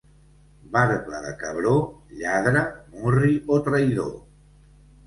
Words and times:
Barba 0.75 1.19
de 1.25 1.35
cabró, 1.43 1.75
lladre, 2.23 2.65
murri 2.99 3.33
o 3.59 3.63
traïdor. 3.71 4.15